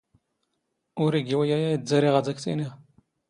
[1.03, 2.69] ⵓⵔ ⵉⴳⵉ ⵓⵢⴰ ⴰⵢⴷⴷⴰ ⵔⵉⵖ ⴰⴷ ⴰⴽ ⵜ ⵉⵏⵉⵖ.